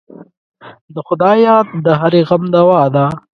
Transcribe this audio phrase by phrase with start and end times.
[0.93, 3.05] د خدای یاد د هرې غم دوا ده.